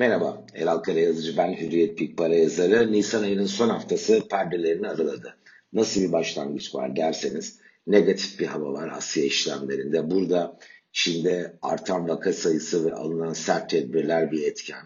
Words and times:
Merhaba, 0.00 0.46
Elal 0.54 0.78
Karayazıcı 0.78 1.36
ben 1.36 1.52
Hürriyet 1.52 1.98
Pik 1.98 2.16
Para 2.18 2.34
yazarı. 2.34 2.92
Nisan 2.92 3.22
ayının 3.22 3.46
son 3.46 3.68
haftası 3.68 4.28
perdelerini 4.28 4.88
araladı. 4.88 5.36
Nasıl 5.72 6.00
bir 6.00 6.12
başlangıç 6.12 6.74
var 6.74 6.96
derseniz 6.96 7.58
negatif 7.86 8.40
bir 8.40 8.46
hava 8.46 8.72
var 8.72 8.88
Asya 8.88 9.24
işlemlerinde. 9.24 10.10
Burada 10.10 10.58
Çin'de 10.92 11.58
artan 11.62 12.08
vaka 12.08 12.32
sayısı 12.32 12.84
ve 12.84 12.94
alınan 12.94 13.32
sert 13.32 13.70
tedbirler 13.70 14.32
bir 14.32 14.42
etken. 14.42 14.82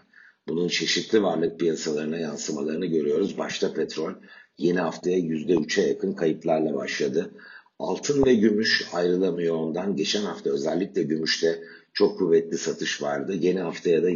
Bunun 0.47 0.67
çeşitli 0.67 1.23
varlık 1.23 1.59
piyasalarına 1.59 2.17
yansımalarını 2.17 2.85
görüyoruz. 2.85 3.37
Başta 3.37 3.73
petrol 3.73 4.13
yeni 4.57 4.79
haftaya 4.79 5.17
%3'e 5.17 5.87
yakın 5.87 6.13
kayıplarla 6.13 6.73
başladı. 6.73 7.31
Altın 7.79 8.25
ve 8.25 8.35
gümüş 8.35 8.87
ayrılamıyor 8.93 9.55
ondan. 9.55 9.95
Geçen 9.95 10.21
hafta 10.21 10.49
özellikle 10.49 11.03
gümüşte 11.03 11.63
çok 11.93 12.19
kuvvetli 12.19 12.57
satış 12.57 13.01
vardı. 13.01 13.35
Yeni 13.35 13.59
haftaya 13.59 14.03
da 14.03 14.09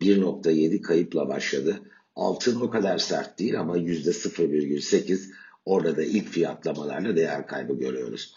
%1.7 0.00 0.80
kayıpla 0.80 1.28
başladı. 1.28 1.82
Altın 2.16 2.60
o 2.60 2.70
kadar 2.70 2.98
sert 2.98 3.38
değil 3.38 3.60
ama 3.60 3.78
%0,8 3.78 5.30
orada 5.64 5.96
da 5.96 6.02
ilk 6.02 6.28
fiyatlamalarla 6.28 7.16
değer 7.16 7.46
kaybı 7.46 7.78
görüyoruz. 7.78 8.34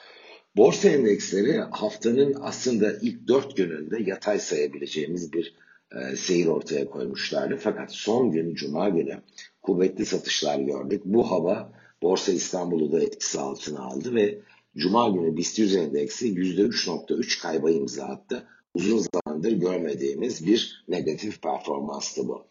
Borsa 0.55 0.89
endeksleri 0.89 1.57
haftanın 1.57 2.35
aslında 2.41 2.93
ilk 3.01 3.27
4 3.27 3.57
gününde 3.57 4.03
yatay 4.03 4.39
sayabileceğimiz 4.39 5.33
bir 5.33 5.55
e, 5.95 6.15
seyir 6.15 6.47
ortaya 6.47 6.85
koymuşlardı. 6.85 7.57
Fakat 7.57 7.91
son 7.91 8.31
gün 8.31 8.55
Cuma 8.55 8.89
günü 8.89 9.21
kuvvetli 9.61 10.05
satışlar 10.05 10.59
gördük. 10.59 11.01
Bu 11.05 11.31
hava 11.31 11.73
Borsa 12.01 12.31
İstanbul'u 12.31 12.91
da 12.91 13.03
etkisi 13.03 13.39
altına 13.39 13.79
aldı 13.79 14.15
ve 14.15 14.39
Cuma 14.77 15.09
günü 15.09 15.37
BIST 15.37 15.59
100 15.59 15.75
endeksi 15.75 16.33
%3.3 16.33 17.41
kayba 17.41 17.71
imza 17.71 18.05
attı. 18.05 18.47
Uzun 18.73 19.05
zamandır 19.31 19.51
görmediğimiz 19.51 20.47
bir 20.47 20.83
negatif 20.87 21.41
performanstı 21.41 22.27
bu. 22.27 22.47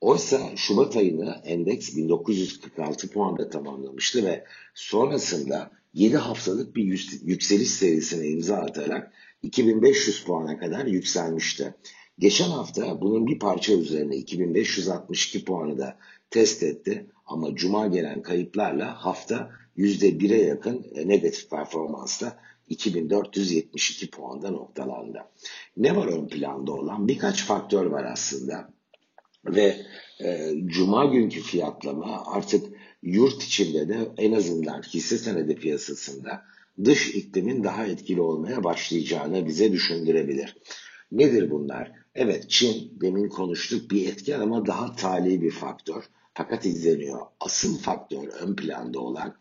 Oysa 0.00 0.56
Şubat 0.56 0.96
ayını 0.96 1.40
endeks 1.44 1.96
1946 1.96 3.10
puanda 3.10 3.48
tamamlamıştı 3.48 4.24
ve 4.24 4.44
sonrasında 4.74 5.70
7 5.94 6.16
haftalık 6.16 6.76
bir 6.76 6.84
yükseliş 7.24 7.70
serisine 7.70 8.28
imza 8.28 8.56
atarak 8.56 9.12
2500 9.42 10.24
puana 10.24 10.58
kadar 10.58 10.86
yükselmişti. 10.86 11.74
Geçen 12.18 12.48
hafta 12.48 13.00
bunun 13.00 13.26
bir 13.26 13.38
parça 13.38 13.72
üzerine 13.72 14.16
2562 14.16 15.44
puanı 15.44 15.78
da 15.78 15.98
test 16.30 16.62
etti 16.62 17.06
ama 17.26 17.54
cuma 17.54 17.86
gelen 17.86 18.22
kayıplarla 18.22 19.04
hafta 19.04 19.50
%1'e 19.76 20.42
yakın 20.42 20.86
e, 20.94 21.08
negatif 21.08 21.50
performansla 21.50 22.38
2472 22.68 24.10
puanda 24.10 24.50
noktalandı. 24.50 25.18
Ne 25.76 25.96
var 25.96 26.06
ön 26.06 26.28
planda 26.28 26.72
olan? 26.72 27.08
Birkaç 27.08 27.44
faktör 27.44 27.86
var 27.86 28.04
aslında. 28.04 28.70
Ve 29.46 29.76
e, 30.24 30.52
cuma 30.66 31.04
günkü 31.04 31.40
fiyatlama 31.40 32.22
artık 32.26 32.66
yurt 33.02 33.42
içinde 33.42 33.88
de 33.88 34.08
en 34.16 34.32
azından 34.32 34.82
hisse 34.82 35.18
senedi 35.18 35.56
piyasasında 35.56 36.42
dış 36.84 37.14
iklimin 37.14 37.64
daha 37.64 37.86
etkili 37.86 38.20
olmaya 38.20 38.64
başlayacağını 38.64 39.46
bize 39.46 39.72
düşündürebilir. 39.72 40.56
Nedir 41.12 41.50
bunlar? 41.50 41.92
Evet 42.14 42.50
Çin 42.50 43.00
demin 43.00 43.28
konuştuk 43.28 43.90
bir 43.90 44.08
etken 44.08 44.40
ama 44.40 44.66
daha 44.66 44.96
tali 44.96 45.42
bir 45.42 45.50
faktör. 45.50 46.04
Fakat 46.34 46.66
izleniyor. 46.66 47.20
Asıl 47.40 47.78
faktör 47.78 48.28
ön 48.28 48.56
planda 48.56 49.00
olan 49.00 49.36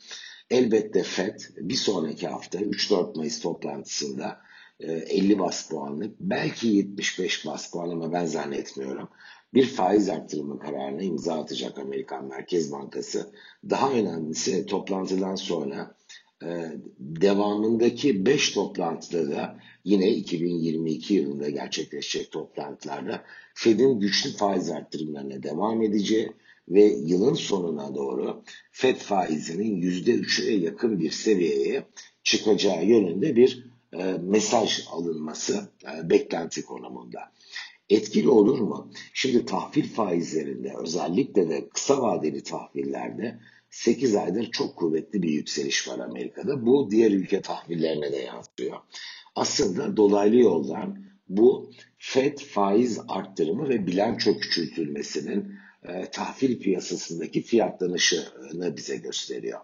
elbette 0.53 1.03
FED 1.03 1.39
bir 1.57 1.75
sonraki 1.75 2.27
hafta 2.27 2.59
3-4 2.59 3.17
Mayıs 3.17 3.41
toplantısında 3.41 4.39
50 4.79 5.33
e, 5.33 5.39
bas 5.39 5.69
puanlık 5.69 6.19
belki 6.19 6.67
75 6.67 7.45
bas 7.45 7.71
puan 7.71 7.89
ama 7.89 8.13
ben 8.13 8.25
zannetmiyorum. 8.25 9.09
Bir 9.53 9.65
faiz 9.65 10.09
arttırımı 10.09 10.59
kararına 10.59 11.01
imza 11.01 11.41
atacak 11.41 11.79
Amerikan 11.79 12.25
Merkez 12.25 12.71
Bankası. 12.71 13.33
Daha 13.69 13.91
önemlisi 13.91 14.65
toplantıdan 14.65 15.35
sonra 15.35 15.95
e, 16.43 16.71
devamındaki 16.99 18.25
5 18.25 18.51
toplantıda 18.51 19.31
da 19.31 19.59
yine 19.83 20.11
2022 20.11 21.13
yılında 21.13 21.49
gerçekleşecek 21.49 22.31
toplantılarda 22.31 23.23
Fed'in 23.53 23.99
güçlü 23.99 24.29
faiz 24.31 24.69
arttırımlarına 24.69 25.43
devam 25.43 25.81
edeceği 25.81 26.31
ve 26.69 26.83
yılın 26.83 27.33
sonuna 27.33 27.95
doğru 27.95 28.43
FED 28.71 28.95
faizinin 28.95 29.81
%3'e 29.81 30.53
yakın 30.53 30.99
bir 30.99 31.11
seviyeye 31.11 31.85
çıkacağı 32.23 32.85
yönünde 32.85 33.35
bir 33.35 33.65
e, 33.93 34.03
mesaj 34.21 34.87
alınması 34.91 35.69
e, 35.83 36.09
beklenti 36.09 36.65
konumunda. 36.65 37.19
Etkili 37.89 38.29
olur 38.29 38.59
mu? 38.59 38.91
Şimdi 39.13 39.45
tahvil 39.45 39.89
faizlerinde 39.89 40.73
özellikle 40.77 41.49
de 41.49 41.69
kısa 41.69 42.01
vadeli 42.01 42.43
tahvillerde 42.43 43.39
8 43.69 44.15
aydır 44.15 44.51
çok 44.51 44.75
kuvvetli 44.75 45.23
bir 45.23 45.29
yükseliş 45.29 45.87
var 45.87 45.99
Amerika'da. 45.99 46.65
Bu 46.65 46.91
diğer 46.91 47.11
ülke 47.11 47.41
tahvillerine 47.41 48.11
de 48.11 48.17
yansıyor. 48.17 48.77
Aslında 49.35 49.97
dolaylı 49.97 50.35
yoldan 50.35 51.05
bu 51.29 51.71
FED 51.97 52.37
faiz 52.37 52.99
arttırımı 53.07 53.69
ve 53.69 53.87
bilanço 53.87 54.37
küçültülmesinin 54.37 55.55
e, 55.87 56.05
tahvil 56.11 56.59
piyasasındaki 56.59 57.41
fiyatlanışını 57.41 58.77
bize 58.77 58.97
gösteriyor. 58.97 59.59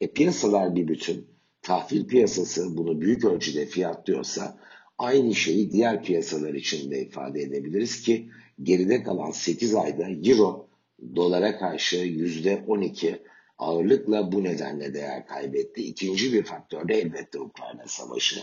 E, 0.00 0.06
piyasalar 0.06 0.76
bir 0.76 0.88
bütün. 0.88 1.26
Tahvil 1.62 2.06
piyasası 2.06 2.76
bunu 2.76 3.00
büyük 3.00 3.24
ölçüde 3.24 3.66
fiyatlıyorsa 3.66 4.58
aynı 4.98 5.34
şeyi 5.34 5.72
diğer 5.72 6.02
piyasalar 6.02 6.54
için 6.54 6.90
de 6.90 7.00
ifade 7.00 7.42
edebiliriz 7.42 8.02
ki 8.02 8.28
geride 8.62 9.02
kalan 9.02 9.30
8 9.30 9.74
ayda 9.74 10.08
Euro 10.24 10.68
dolara 11.16 11.58
karşı 11.58 11.96
%12 11.96 13.18
ağırlıkla 13.58 14.32
bu 14.32 14.44
nedenle 14.44 14.94
değer 14.94 15.26
kaybetti. 15.26 15.82
İkinci 15.82 16.32
bir 16.32 16.42
faktör 16.42 16.88
de 16.88 16.94
elbette 16.94 17.40
Ukrayna 17.40 17.86
Savaşı. 17.86 18.40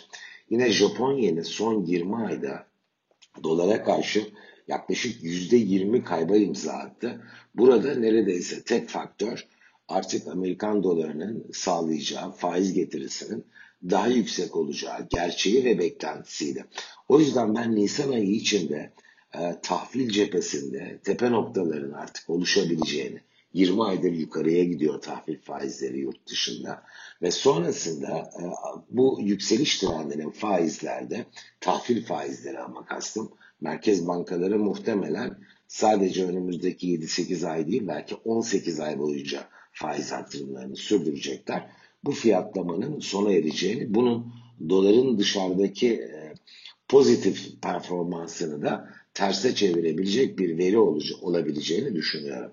Yine 0.50 0.72
Japonya'nın 0.72 1.42
son 1.42 1.86
20 1.86 2.16
ayda 2.16 2.68
dolara 3.44 3.84
karşı 3.84 4.28
yaklaşık 4.72 5.24
%20 5.24 6.04
kayba 6.04 6.38
imza 6.38 6.74
attı. 6.74 7.22
Burada 7.56 7.96
neredeyse 7.96 8.64
tek 8.64 8.90
faktör 8.90 9.48
artık 9.88 10.28
Amerikan 10.28 10.84
dolarının 10.84 11.46
sağlayacağı 11.54 12.32
faiz 12.32 12.74
getirisinin 12.74 13.46
daha 13.90 14.08
yüksek 14.08 14.56
olacağı 14.56 15.08
gerçeği 15.10 15.66
ve 15.66 15.80
beklentisiydi. 15.80 16.66
O 17.08 17.20
yüzden 17.20 17.56
ben 17.56 17.76
Nisan 17.76 18.12
ayı 18.12 18.32
içinde 18.32 18.94
e, 19.34 19.56
tahvil 19.64 20.10
cephesinde 20.10 21.00
tepe 21.04 21.32
noktaların 21.32 21.92
artık 21.92 22.30
oluşabileceğini 22.30 23.22
20 23.54 23.84
aydır 23.84 24.12
yukarıya 24.12 24.64
gidiyor 24.64 25.02
tahvil 25.02 25.42
faizleri 25.42 26.00
yurt 26.00 26.28
dışında 26.28 26.84
ve 27.22 27.32
sonrasında 27.32 28.18
e, 28.18 28.44
bu 28.90 29.18
yükseliş 29.22 29.80
trendinin 29.80 30.30
faizlerde 30.30 31.26
tahvil 31.60 32.06
faizleri 32.06 32.60
ama 32.60 32.86
kastım 32.86 33.32
merkez 33.62 34.08
bankaları 34.08 34.60
muhtemelen 34.60 35.38
sadece 35.68 36.26
önümüzdeki 36.26 36.88
7-8 36.88 37.48
ay 37.48 37.68
değil 37.68 37.88
belki 37.88 38.16
18 38.16 38.80
ay 38.80 39.00
boyunca 39.00 39.48
faiz 39.72 40.14
artırımlarını 40.14 40.76
sürdürecekler. 40.76 41.70
Bu 42.04 42.12
fiyatlamanın 42.12 43.00
sona 43.00 43.32
ereceğini, 43.32 43.94
bunun 43.94 44.34
doların 44.70 45.18
dışarıdaki 45.18 45.94
e, 45.94 46.34
pozitif 46.88 47.62
performansını 47.62 48.62
da 48.62 48.90
terse 49.14 49.56
çevirebilecek 49.56 50.40
bir 50.40 50.58
veri 50.58 50.80
olabileceğini 51.22 51.96
düşünüyorum. 51.96 52.52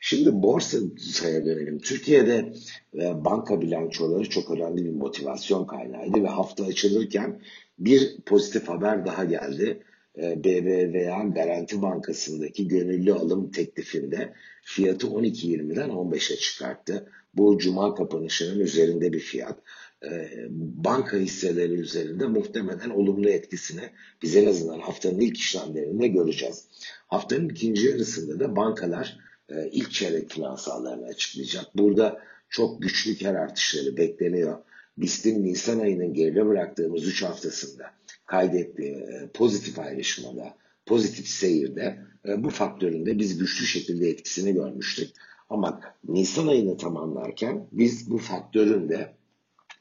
Şimdi 0.00 0.42
borsaya 0.42 1.46
dönelim. 1.46 1.78
Türkiye'de 1.78 2.52
e, 2.94 3.24
banka 3.24 3.60
bilançoları 3.60 4.28
çok 4.28 4.50
önemli 4.50 4.84
bir 4.84 4.90
motivasyon 4.90 5.66
kaynağıydı 5.66 6.22
ve 6.22 6.28
hafta 6.28 6.64
açılırken 6.64 7.40
bir 7.78 8.20
pozitif 8.26 8.68
haber 8.68 9.06
daha 9.06 9.24
geldi. 9.24 9.82
E, 10.16 10.44
BBVA 10.44 11.22
Garanti 11.22 11.82
Bankası'ndaki 11.82 12.68
gönüllü 12.68 13.12
alım 13.12 13.50
teklifinde 13.50 14.32
fiyatı 14.62 15.06
12.20'den 15.06 15.90
15'e 15.90 16.36
çıkarttı. 16.36 17.10
Bu 17.34 17.58
cuma 17.58 17.94
kapanışının 17.94 18.60
üzerinde 18.60 19.12
bir 19.12 19.20
fiyat. 19.20 19.58
E, 20.04 20.30
banka 20.50 21.16
hisseleri 21.16 21.72
üzerinde 21.72 22.26
muhtemelen 22.26 22.90
olumlu 22.90 23.28
etkisini 23.28 23.90
biz 24.22 24.36
en 24.36 24.46
azından 24.46 24.80
haftanın 24.80 25.20
ilk 25.20 25.36
işlemlerinde 25.36 26.08
göreceğiz. 26.08 26.64
Haftanın 27.06 27.48
ikinci 27.48 27.86
yarısında 27.86 28.40
da 28.40 28.56
bankalar 28.56 29.18
e, 29.48 29.68
ilk 29.72 29.92
çeyrek 29.92 30.30
finansallarını 30.30 31.06
açıklayacak. 31.06 31.64
Burada 31.76 32.20
çok 32.48 32.82
güçlü 32.82 33.18
kar 33.18 33.34
artışları 33.34 33.96
bekleniyor. 33.96 34.58
BIST'in 35.00 35.44
Nisan 35.44 35.78
ayının 35.78 36.14
geride 36.14 36.46
bıraktığımız 36.46 37.06
3 37.06 37.22
haftasında 37.22 37.84
kaydettiği 38.26 38.96
e, 38.96 39.28
pozitif 39.34 39.78
ayrışmada, 39.78 40.56
pozitif 40.86 41.28
seyirde 41.28 41.98
e, 42.28 42.44
bu 42.44 42.50
faktörün 42.50 43.06
de 43.06 43.18
biz 43.18 43.38
güçlü 43.38 43.66
şekilde 43.66 44.08
etkisini 44.08 44.54
görmüştük. 44.54 45.10
Ama 45.50 45.80
Nisan 46.08 46.46
ayını 46.46 46.76
tamamlarken 46.76 47.68
biz 47.72 48.10
bu 48.10 48.18
faktörün 48.18 48.88
de 48.88 49.14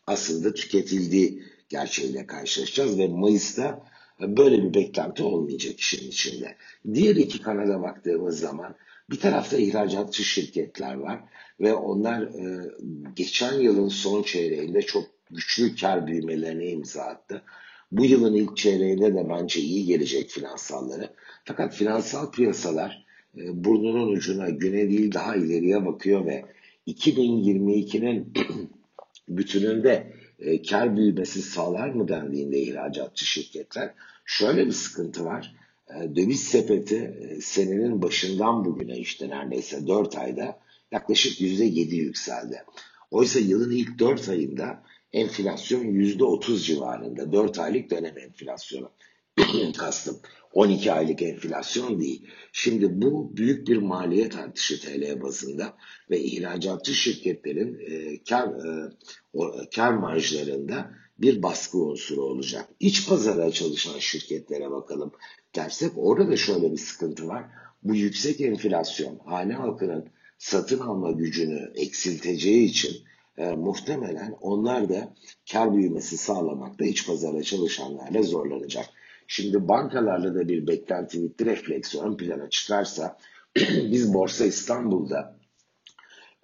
aslında 0.08 0.54
tüketildiği 0.54 1.44
gerçeğiyle 1.70 2.28
karşılaşacağız 2.28 3.00
ve 3.00 3.08
Mayıs'ta 3.08 3.84
Böyle 4.22 4.64
bir 4.64 4.74
beklenti 4.74 5.24
olmayacak 5.24 5.80
işin 5.80 6.08
içinde. 6.08 6.56
Diğer 6.94 7.16
iki 7.16 7.42
kanada 7.42 7.82
baktığımız 7.82 8.40
zaman 8.40 8.76
bir 9.10 9.20
tarafta 9.20 9.58
ihracatçı 9.58 10.24
şirketler 10.24 10.94
var 10.94 11.20
ve 11.60 11.74
onlar 11.74 12.22
e, 12.22 12.72
geçen 13.16 13.54
yılın 13.54 13.88
son 13.88 14.24
çeyreğinde 14.24 14.82
çok 14.82 15.04
güçlü 15.32 15.76
kar 15.76 16.08
büyümelerine 16.08 16.70
imza 16.70 17.02
attı. 17.02 17.44
Bu 17.92 18.06
yılın 18.06 18.34
ilk 18.34 18.58
çeyreğinde 18.58 19.16
de 19.16 19.30
bence 19.30 19.60
iyi 19.60 19.86
gelecek 19.86 20.30
finansalları. 20.30 21.10
Fakat 21.46 21.76
finansal 21.76 22.32
piyasalar 22.32 23.06
e, 23.38 23.64
burnunun 23.64 24.08
ucuna 24.08 24.50
güne 24.50 24.90
değil 24.90 25.14
daha 25.14 25.36
ileriye 25.36 25.86
bakıyor 25.86 26.26
ve 26.26 26.46
2022'nin 26.88 28.34
bütününde 29.30 30.14
e, 30.40 30.62
kar 30.62 30.98
büyümesi 30.98 31.42
sağlar 31.42 31.90
mı 31.90 32.08
dendiğinde 32.08 32.60
ihracatçı 32.60 33.26
şirketler 33.26 33.94
şöyle 34.26 34.66
bir 34.66 34.72
sıkıntı 34.72 35.26
var. 35.26 35.56
E, 35.90 36.16
döviz 36.16 36.44
sepeti 36.44 37.16
e, 37.20 37.42
senenin 37.42 38.02
başından 38.02 38.66
bugüne 38.66 38.98
işte 38.98 39.30
neredeyse 39.30 39.88
4 39.88 40.18
ayda 40.18 40.60
yaklaşık 40.92 41.42
%7 41.42 41.96
yükseldi. 41.96 42.64
Oysa 43.12 43.40
yılın 43.40 43.72
ilk 43.72 44.00
4 44.00 44.30
ayında 44.30 44.84
enflasyon 45.14 45.84
%30 45.84 46.58
civarında. 46.64 47.32
4 47.32 47.60
aylık 47.60 47.92
dönem 47.92 48.18
enflasyonu 48.18 48.92
kastım. 49.78 50.20
12 50.54 50.92
aylık 50.92 51.22
enflasyon 51.22 52.00
değil. 52.00 52.28
Şimdi 52.52 53.02
bu 53.02 53.38
büyük 53.38 53.68
bir 53.68 53.78
maliyet 53.78 54.36
artışı 54.36 54.82
TL 54.82 55.22
bazında 55.22 55.74
ve 56.10 56.20
ihracatçı 56.20 56.94
şirketlerin 56.94 57.80
e, 57.80 58.24
kar, 58.30 58.48
e, 58.48 58.90
o, 59.34 59.56
kar 59.76 59.94
marjlarında 59.94 60.92
bir 61.20 61.44
baskı 61.44 61.78
unsuru 61.78 62.22
olacak. 62.22 62.70
İç 62.80 63.10
pazara 63.10 63.52
çalışan 63.52 64.00
şirketlere 64.00 64.72
bakalım 64.72 65.12
dersek 65.56 65.92
orada 65.96 66.32
da 66.32 66.38
şöyle 66.38 66.72
bir 66.72 66.78
sıkıntı 66.78 67.28
var. 67.28 67.46
Bu 67.84 67.96
yüksek 67.96 68.42
enflasyon 68.42 69.20
hane 69.26 69.54
halkının 69.54 70.06
satın 70.38 70.80
alma 70.80 71.12
gücünü 71.12 71.72
eksilteceği 71.76 72.66
için 72.66 72.92
e, 73.38 73.52
muhtemelen 73.52 74.36
onlar 74.42 74.90
da 74.90 75.14
kar 75.52 75.74
büyümesi 75.74 76.18
sağlamakta 76.18 76.86
iç 76.86 77.08
pazara 77.08 77.44
çalışanlarla 77.44 78.24
zorlanacak. 78.24 78.86
Şimdi 79.28 79.68
bankalarla 79.68 80.36
da 80.36 80.48
bir 80.48 80.68
beklenti 80.68 81.24
bitti 81.24 81.46
refleksi 81.46 82.02
ön 82.02 82.18
plana 82.18 82.50
çıkarsa 82.50 83.18
biz 83.92 84.14
Borsa 84.14 84.46
İstanbul'da 84.46 85.38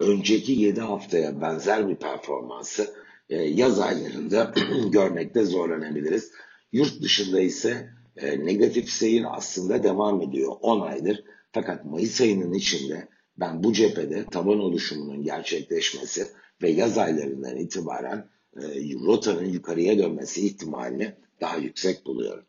önceki 0.00 0.52
7 0.52 0.80
haftaya 0.80 1.40
benzer 1.40 1.88
bir 1.88 1.96
performansı 1.96 2.94
e, 3.28 3.36
yaz 3.36 3.80
aylarında 3.80 4.54
görmekte 4.92 5.44
zorlanabiliriz. 5.44 6.32
Yurt 6.72 7.02
dışında 7.02 7.40
ise 7.40 7.90
e, 8.16 8.46
negatif 8.46 8.90
seyir 8.90 9.24
aslında 9.30 9.82
devam 9.82 10.22
ediyor 10.22 10.52
10 10.60 10.80
aydır. 10.80 11.24
Fakat 11.52 11.84
Mayıs 11.84 12.20
ayının 12.20 12.52
içinde 12.52 13.08
ben 13.36 13.64
bu 13.64 13.72
cephede 13.72 14.24
taban 14.24 14.58
oluşumunun 14.58 15.22
gerçekleşmesi 15.22 16.26
ve 16.62 16.70
yaz 16.70 16.98
aylarından 16.98 17.56
itibaren 17.56 18.28
e, 18.56 18.62
rotanın 19.06 19.44
yukarıya 19.44 19.98
dönmesi 19.98 20.46
ihtimalini 20.46 21.14
daha 21.40 21.56
yüksek 21.56 22.06
buluyorum. 22.06 22.44